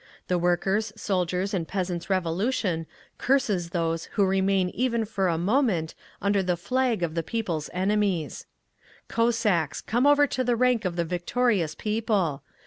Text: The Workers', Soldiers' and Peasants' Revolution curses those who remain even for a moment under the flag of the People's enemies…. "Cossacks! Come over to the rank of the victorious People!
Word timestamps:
The 0.29 0.39
Workers', 0.39 0.91
Soldiers' 0.99 1.53
and 1.53 1.67
Peasants' 1.67 2.09
Revolution 2.09 2.87
curses 3.19 3.69
those 3.69 4.05
who 4.17 4.25
remain 4.25 4.69
even 4.71 5.05
for 5.05 5.27
a 5.27 5.37
moment 5.37 5.93
under 6.19 6.41
the 6.41 6.57
flag 6.57 7.03
of 7.03 7.13
the 7.13 7.21
People's 7.21 7.69
enemies…. 7.71 8.47
"Cossacks! 9.07 9.79
Come 9.79 10.07
over 10.07 10.25
to 10.25 10.43
the 10.43 10.55
rank 10.55 10.85
of 10.85 10.95
the 10.95 11.05
victorious 11.05 11.75
People! 11.75 12.41